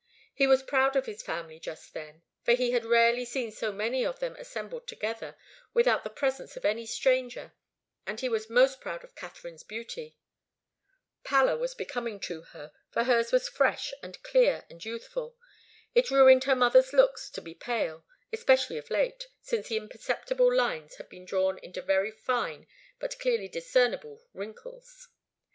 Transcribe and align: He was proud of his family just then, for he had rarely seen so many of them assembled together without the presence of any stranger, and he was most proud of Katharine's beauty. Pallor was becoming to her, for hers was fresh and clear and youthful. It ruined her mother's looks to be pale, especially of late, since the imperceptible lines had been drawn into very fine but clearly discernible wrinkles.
He 0.33 0.47
was 0.47 0.63
proud 0.63 0.95
of 0.95 1.05
his 1.05 1.21
family 1.21 1.59
just 1.59 1.93
then, 1.93 2.23
for 2.43 2.53
he 2.53 2.71
had 2.71 2.85
rarely 2.85 3.23
seen 3.23 3.51
so 3.51 3.71
many 3.71 4.03
of 4.03 4.17
them 4.17 4.35
assembled 4.39 4.87
together 4.87 5.37
without 5.75 6.03
the 6.03 6.09
presence 6.09 6.57
of 6.57 6.65
any 6.65 6.87
stranger, 6.87 7.53
and 8.07 8.19
he 8.19 8.27
was 8.27 8.49
most 8.49 8.81
proud 8.81 9.03
of 9.03 9.13
Katharine's 9.13 9.61
beauty. 9.61 10.17
Pallor 11.23 11.55
was 11.55 11.75
becoming 11.75 12.19
to 12.21 12.41
her, 12.41 12.71
for 12.89 13.03
hers 13.03 13.31
was 13.31 13.47
fresh 13.47 13.93
and 14.01 14.23
clear 14.23 14.65
and 14.71 14.83
youthful. 14.83 15.37
It 15.93 16.09
ruined 16.09 16.45
her 16.45 16.55
mother's 16.55 16.93
looks 16.93 17.29
to 17.29 17.39
be 17.39 17.53
pale, 17.53 18.03
especially 18.33 18.79
of 18.79 18.89
late, 18.89 19.27
since 19.39 19.67
the 19.67 19.77
imperceptible 19.77 20.51
lines 20.51 20.95
had 20.95 21.09
been 21.09 21.25
drawn 21.25 21.59
into 21.59 21.79
very 21.83 22.09
fine 22.09 22.65
but 22.97 23.19
clearly 23.19 23.47
discernible 23.47 24.23
wrinkles. 24.33 25.09